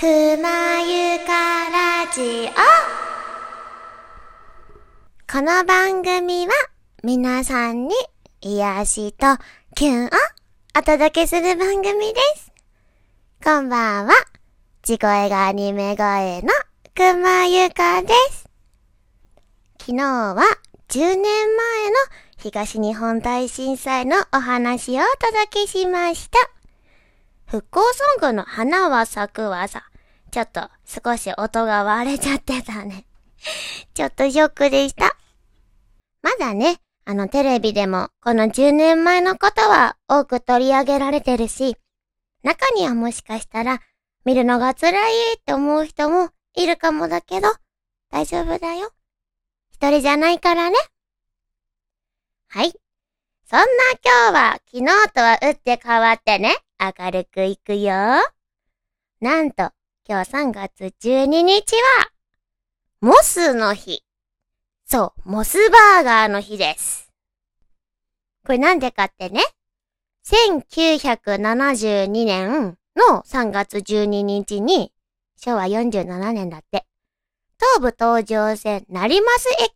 [0.00, 0.04] く
[0.40, 2.52] まゆかラジオ
[5.32, 6.52] この番組は
[7.02, 7.94] 皆さんに
[8.40, 9.26] 癒しと
[9.74, 10.08] キュンを
[10.78, 12.52] お届けする番組です。
[13.42, 14.12] こんばんは。
[14.82, 16.50] 地声がアニメ声の
[16.94, 18.48] くまゆかです。
[19.80, 20.36] 昨日は
[20.90, 21.26] 10年前の
[22.36, 26.38] 東日本大震災のお話をお届けしました。
[27.46, 29.87] 復興ソングの花は咲くはさ、
[30.30, 33.04] ちょっと少し音が割れちゃってたね。
[33.94, 35.16] ちょっとショックでした。
[36.22, 41.76] まだね、あのテレビでもこの10年前のことは多く取り上げられてるし、
[42.42, 43.80] 中にはもしかしたら
[44.24, 47.48] 見るのが辛いって思う人もいるかもだけど、
[48.10, 48.92] 大丈夫だよ。
[49.72, 50.76] 一人じゃないからね。
[52.48, 52.72] はい。
[53.50, 53.66] そんな
[54.04, 57.94] 今日は昨日とは打って変わってね、明るくいくよ。
[59.20, 59.70] なんと、
[60.10, 62.08] 今日3月12日は、
[63.02, 64.02] モスの日。
[64.86, 67.12] そう、モスバーガーの日です。
[68.46, 69.42] これなんでかってね、
[70.26, 74.94] 1972年の3月12日に、
[75.36, 76.86] 昭和47年だって、
[77.58, 79.26] 東武東上線成増
[79.62, 79.74] 駅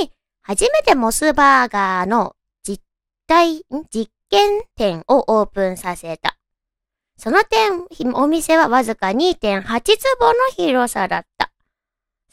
[0.00, 2.82] 前に、初めてモスバーガーの実
[3.28, 6.31] 体、実験店をオープンさせた。
[7.22, 11.52] その点、お店はわずか2.8坪の広さだった。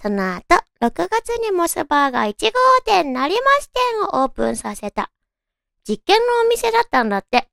[0.02, 2.52] その後、6月にモスバーガー1号
[2.86, 3.40] 店成増
[3.72, 5.12] 店をオープンさせた。
[5.88, 7.50] 実験のお店だったんだって。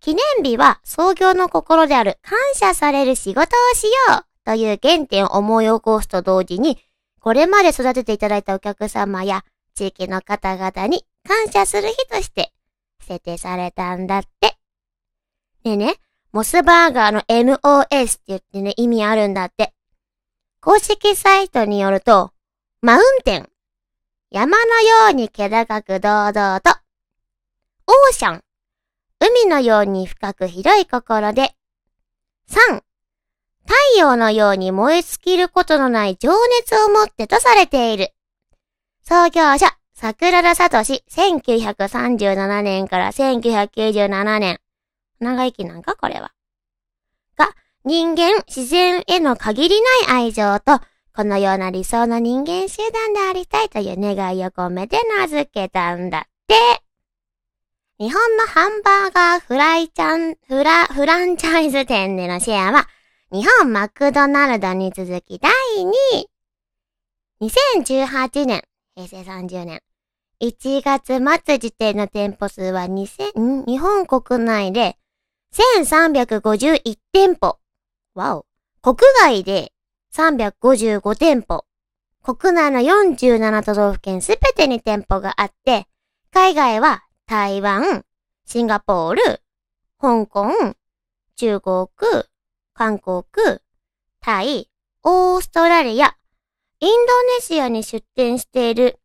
[0.00, 6.76] 記念日は創業の心である感謝される仕事をしようという原点を思い起こすと同時に、
[7.20, 9.44] これまで育てていただいたお客様や
[9.76, 12.52] 地域の方々に感謝する日として
[13.00, 14.56] 設定されたんだって。
[15.62, 15.94] でね、
[16.36, 19.72] モスバーガーの MOS って言ってね、意味あるんだって。
[20.60, 22.30] 公式サイトによると、
[22.82, 23.48] マウンテン。
[24.30, 26.72] 山のように気高く堂々と。
[27.86, 28.44] オーシャン。
[29.18, 31.54] 海のように深く広い心で。
[32.50, 32.82] 3.
[33.64, 38.10] 太陽のように燃え尽きることのない情熱を持ってとされている。
[39.02, 44.60] 創業者、桜田聡1937年から1997年。
[45.20, 46.32] 長生きなんかこれは。
[47.36, 47.54] が、
[47.84, 50.80] 人間、自然への限りない愛情と、
[51.14, 56.54] このような理想の人間集団でありたいという願いを込めて名付けたんだって。
[57.98, 62.86] 日本のハンバーガーフライチャン、フラ、フランチャイズ店でのシェアは、
[63.32, 65.50] 日本マクドナルドに続き第
[65.82, 65.90] 2
[66.20, 66.28] 位。
[67.40, 68.62] 2018年、
[68.94, 69.80] 平成30年、
[70.42, 74.98] 1月末時点の店舗数は2000、日本国内で
[75.56, 77.58] 1351店舗。
[78.14, 78.46] わお。
[78.82, 79.72] 国外で
[80.12, 81.64] 355店舗。
[82.22, 85.86] 国内の47都道府県すべてに店舗があって、
[86.30, 88.04] 海外は台湾、
[88.44, 89.22] シンガポール、
[89.98, 90.52] 香港、
[91.36, 91.88] 中国、
[92.74, 93.24] 韓国、
[94.20, 94.68] タイ、
[95.04, 96.16] オーストラリア、
[96.80, 98.98] インドネシアに出店している。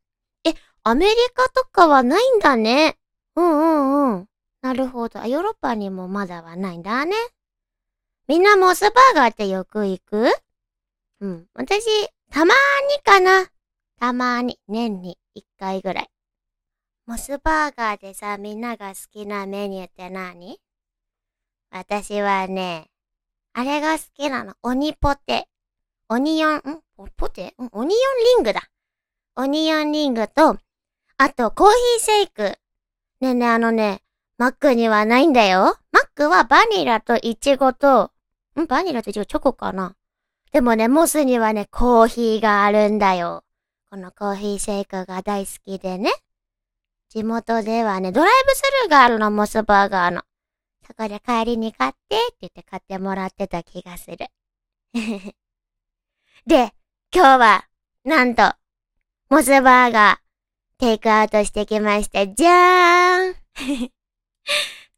[0.43, 2.97] え、アメリカとかはないんだね。
[3.35, 4.30] うんうんうん。
[4.61, 5.19] なるほど。
[5.25, 7.15] ヨーロッパにもまだはないんだね。
[8.27, 10.31] みんなモスバーガーってよく行く？
[11.19, 11.47] うん。
[11.53, 11.85] 私、
[12.29, 12.57] たまー
[12.95, 13.49] にかな。
[13.99, 14.59] たまーに。
[14.67, 16.09] 年に一回ぐらい。
[17.07, 20.59] モスバーガーでさ、みんなが好きなメニューって何？
[21.71, 22.89] 私はね、
[23.53, 24.53] あれが好きなの。
[24.61, 25.47] オニポテ。
[26.07, 26.61] オニオン、ん？
[27.17, 27.55] ポテ？
[27.59, 28.61] んオニオンリングだ。
[29.35, 30.57] オニオンリングと、
[31.17, 32.43] あとコーヒーシェイク。
[33.21, 34.01] ねえねえ、あのね、
[34.41, 35.77] マックにはないんだよ。
[35.91, 38.11] マックはバニラとイチゴと、
[38.59, 38.65] ん？
[38.65, 39.95] バニラとイチゴチョコかな
[40.51, 43.43] でもね、モスにはね、コーヒーがあるんだよ。
[43.91, 46.11] このコーヒーシェイクが大好きでね。
[47.09, 50.23] 地元ではね、ドライブスルーがあるの、モスバーガーの。
[50.87, 54.17] そこで帰りに買ってって言って買ってもらってた気がする。
[56.47, 56.73] で、
[57.13, 57.67] 今日は、
[58.05, 58.55] なんと、
[59.29, 62.27] モスバーガー、テイクアウトしてきました。
[62.27, 63.40] じゃーん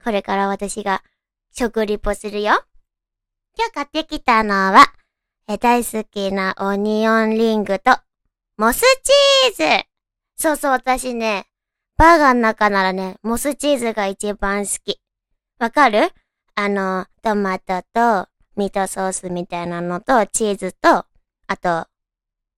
[0.04, 1.02] これから私が
[1.52, 2.64] 食リポするよ。
[3.58, 4.94] 今日買ってきたのは、
[5.48, 7.98] え大好きなオニオンリングと、
[8.58, 8.82] モス
[9.52, 9.86] チーズ
[10.36, 11.48] そうそう、私ね、
[11.98, 15.00] バーガーの中ならね、モスチーズが一番好き。
[15.60, 16.12] わかる？
[16.56, 21.06] あの、トマトと、ミートソースみたいなのと、チーズと、
[21.48, 21.88] あと、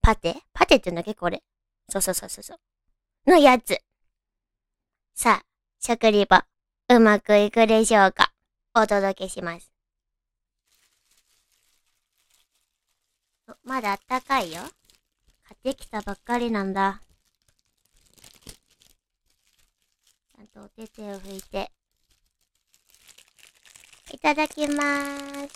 [0.00, 0.36] パテ？
[0.52, 1.42] パテって言うんだっけこれ。
[1.88, 3.30] そうそうそうそうそう。
[3.30, 3.78] のやつ。
[5.14, 5.44] さあ、
[5.80, 6.36] 食リポ、
[6.88, 8.32] うまくいくでしょうか？
[8.72, 9.72] お届けします。
[13.64, 14.60] まだあったかいよ。
[14.62, 17.02] 買ってきたばっかりなんだ。
[20.36, 21.72] ちゃんとお手手を拭いて。
[24.12, 25.54] いただきまーす。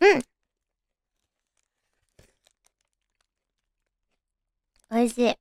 [0.00, 0.22] うん。
[4.90, 5.34] 美味しい。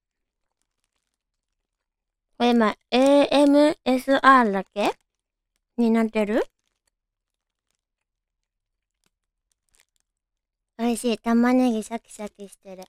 [2.38, 4.92] これ今、AMSR だけ？
[5.78, 6.46] になってる？
[10.78, 11.18] 美味しい。
[11.18, 12.84] 玉ねぎシャキシャキしてる。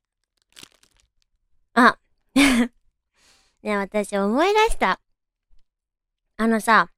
[1.74, 1.98] あ。
[3.62, 5.00] ね私思い出した。
[6.36, 6.90] あのさ、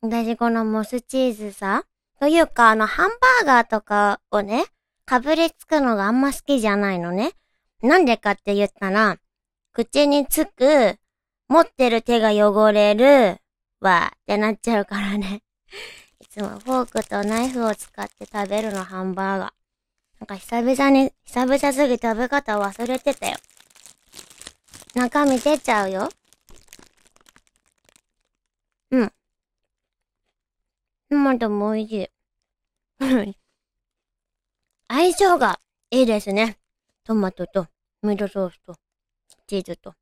[0.00, 1.84] 私このモスチーズさ、
[2.20, 4.66] というかあのハンバーガーとかをね、
[5.04, 7.32] かぶりつくのがあんま好きじゃないのね。
[7.86, 9.18] なんでかって言ったら、
[9.72, 10.98] 口につく、
[11.48, 13.38] 持ってる手が汚れる、
[13.80, 15.42] わーってなっちゃうからね。
[16.20, 19.52] いつもフォークとナイフを使って食べるのハンバーガー。
[20.20, 23.36] なんか久々に、久々すぎ食べ方忘れてたよ。
[24.94, 26.08] 中身出ちゃうよ。
[28.90, 29.12] うん。
[31.10, 32.08] トマトも美味しい。
[34.88, 35.60] 相性が
[35.90, 36.58] いいですね。
[37.04, 37.68] トマトと
[38.06, 38.74] ミートソースと
[39.46, 39.94] チーズと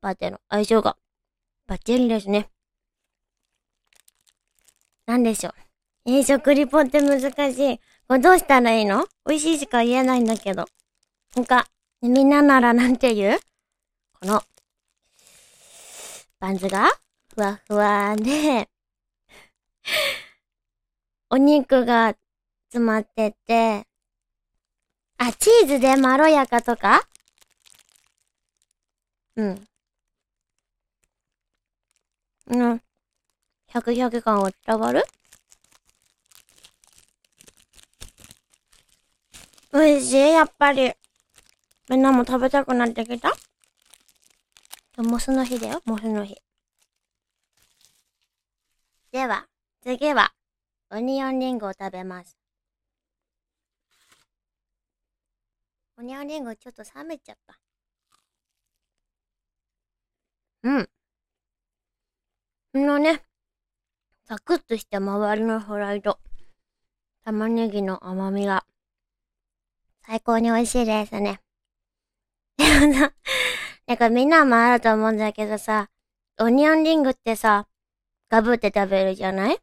[0.00, 0.96] パテの相性が
[1.66, 2.48] バッチリですね。
[5.06, 5.54] なんでしょう。
[6.06, 7.20] えー、食リポって難
[7.52, 7.78] しい。
[8.06, 9.06] これどうしたらいいの？
[9.26, 10.66] 美味しいしか言えないんだけど。
[11.34, 11.66] 他、
[12.00, 13.40] みんなならなんて言う？
[14.20, 14.42] この、
[16.40, 16.88] バンズが
[17.34, 18.68] ふわふわで、
[21.30, 22.14] お肉が
[22.70, 23.86] 詰まってて、
[25.18, 27.06] あ、チーズでまろやかとか？
[29.38, 29.68] うん。
[32.48, 32.82] うん。
[33.68, 35.04] 百百感は伝わる？
[39.72, 40.92] 美味しい、やっぱり。
[41.88, 43.32] みんなも食べたくなってきた？
[44.96, 46.36] モスの日だよ、モスの日。
[49.12, 49.46] では、
[49.84, 50.32] 次は、
[50.90, 52.36] オニオンリンゴを食べます。
[55.96, 57.56] オニオンリンゴちょっと冷めちゃった。
[60.64, 60.88] うん。
[62.72, 63.22] このね、
[64.24, 66.18] サクッとした周りのフライド。
[67.24, 68.64] 玉ねぎの甘みが、
[70.06, 71.40] 最高に美味しいですね。
[72.56, 73.12] でもさ、
[73.86, 75.90] なんかみんなもあると思うんだけどさ、
[76.40, 77.68] オニオンリングってさ、
[78.30, 79.58] ガブって食べるじゃない？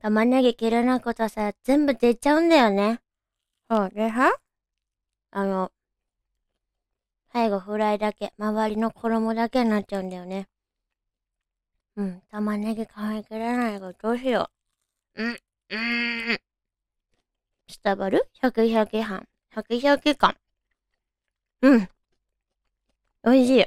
[0.00, 3.00] 玉ねぎ切れなくとさ、全部出ちゃうんだよね。
[3.68, 4.32] そうでさ、
[5.32, 5.69] あの、
[7.40, 10.46] 最後フライだけ、周りの衣だけになっちゃうんだよね。
[11.96, 14.50] うん、玉ねぎ買い切れないからどうしよ
[15.16, 15.24] う。
[15.24, 15.38] うん、うん。
[17.82, 18.28] 伝わる？
[18.34, 19.26] シャキシャキ感。
[19.54, 20.36] シャキシャキ感。
[21.62, 21.88] うん。
[23.24, 23.64] 美味しい。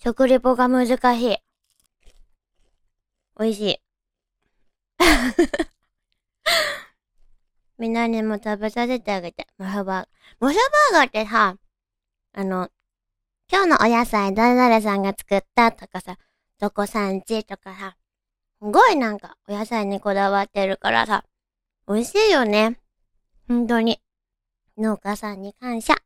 [0.00, 1.38] 食リポが難しい。
[3.36, 3.80] 美味しい。
[7.78, 9.48] みんなにも食べさせてあげて。
[9.58, 10.08] モスバーガー。
[10.38, 11.56] モスバーガーってさ、
[12.32, 12.70] あの、
[13.50, 16.16] 今日のお野菜誰々さんが作ったとかさ、
[16.60, 17.96] どこ産地とかさ、
[18.62, 21.24] すごいなんかお野菜にこだわってるからさ、
[21.88, 22.78] 美味しいよね。
[23.48, 24.00] 本当に。
[24.78, 25.96] 農家さんに感謝。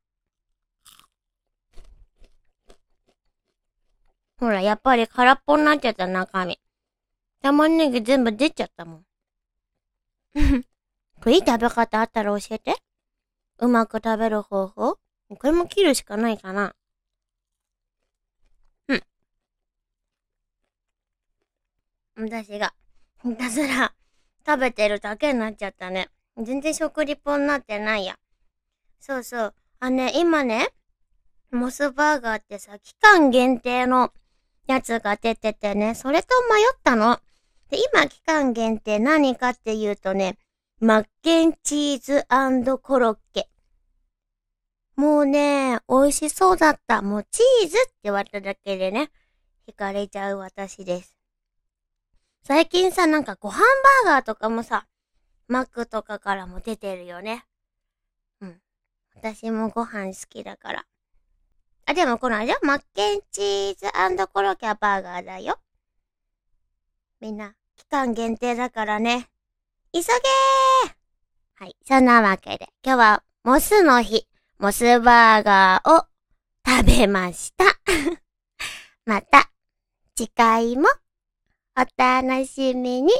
[4.38, 6.58] ほら、やっぱり空っぽになっちゃった中身。
[7.42, 9.04] 玉ねぎ全部出ちゃったもん。
[11.22, 12.76] これいい食べ方あったら教えて。
[13.58, 16.74] うまく食べる方法これも切るしかないかな。
[18.88, 19.02] うん。
[22.16, 22.74] 私が、
[23.22, 23.94] ひたすら
[24.46, 26.08] 食べてるだけになっちゃったね。
[26.36, 28.18] 全然食リポになってないや。
[29.00, 29.54] そうそう。
[29.80, 30.68] あね、今ね、
[31.50, 34.12] モスバーガーってさ、期間限定の
[34.66, 37.20] やつが出ててね、それと迷ったの。
[37.70, 40.38] で、今期間限定何かっていうとね、
[40.80, 42.26] マッケンチーズ
[42.78, 43.48] コロッケ。
[44.96, 47.02] もうね、美味しそうだった。
[47.02, 49.10] もうチーズって言われただけでね、
[49.66, 51.16] 惹かれちゃう私です。
[52.44, 53.58] 最近さ、なんかご飯
[54.04, 54.86] バーガーとかもさ、
[55.48, 57.44] マックとかからも出てるよね。
[58.40, 58.60] うん。
[59.16, 60.86] 私もご飯好きだから。
[61.86, 63.86] あ、でもこのあれマッケンチーズ
[64.28, 65.58] コロッケバーガーだよ。
[67.20, 69.28] みんな、期間限定だからね。
[69.92, 70.94] 急げー
[71.54, 71.76] はい。
[71.86, 74.26] そんなわけで、今日はモスの日。
[74.58, 76.04] モスバーガーを
[76.66, 77.64] 食べました。
[79.04, 79.50] また、
[80.16, 80.88] 次回も
[81.76, 83.12] お楽しみに。